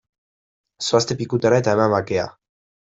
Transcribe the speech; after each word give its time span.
Zoazte 0.87 1.19
pikutara 1.21 1.61
eta 1.65 1.77
eman 1.79 1.95
bakea! 1.99 2.29